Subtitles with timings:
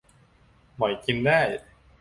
[0.75, 1.39] หมอยกินได้